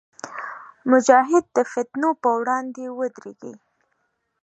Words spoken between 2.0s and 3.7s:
پر وړاندې ودریږي.